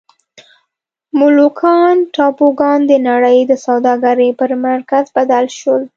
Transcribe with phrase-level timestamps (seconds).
[1.17, 5.81] مولوکان ټاپوګان د نړۍ د سوداګرۍ پر مرکز بدل شول.